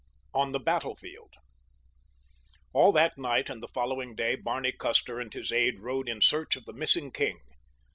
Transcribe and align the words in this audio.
ON 0.33 0.51
THE 0.51 0.59
BATTLEFIELD 0.59 1.35
All 2.73 2.91
that 2.91 3.19
night 3.19 3.51
and 3.51 3.61
the 3.61 3.67
following 3.67 4.15
day 4.15 4.33
Barney 4.35 4.71
Custer 4.71 5.19
and 5.19 5.31
his 5.31 5.51
aide 5.51 5.79
rode 5.81 6.09
in 6.09 6.21
search 6.21 6.55
of 6.55 6.65
the 6.65 6.73
missing 6.73 7.11
king. 7.11 7.39